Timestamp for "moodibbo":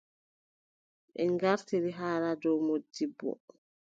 2.65-3.29